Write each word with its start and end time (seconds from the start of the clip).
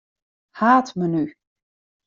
Haadmenu. 0.59 1.25